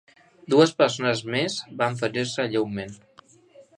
[0.53, 2.99] Dues persones més van ferir-se lleument.